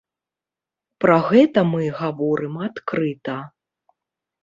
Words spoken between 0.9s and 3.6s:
Пра гэта мы гаворым адкрыта.